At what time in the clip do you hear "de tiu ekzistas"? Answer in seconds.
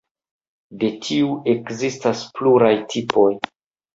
0.83-2.23